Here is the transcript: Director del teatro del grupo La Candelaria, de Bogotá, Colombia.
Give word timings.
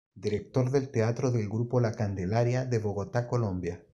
Director 0.23 0.71
del 0.71 0.89
teatro 0.89 1.29
del 1.29 1.47
grupo 1.47 1.79
La 1.79 1.91
Candelaria, 1.93 2.65
de 2.65 2.79
Bogotá, 2.79 3.27
Colombia. 3.27 3.85